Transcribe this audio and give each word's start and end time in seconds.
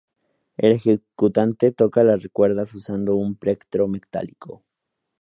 El 0.57 0.71
ejecutante 0.71 1.71
toca 1.71 2.03
las 2.03 2.27
cuerdas 2.29 2.73
usando 2.73 3.15
un 3.15 3.35
plectro 3.35 3.87
metálico. 3.87 4.63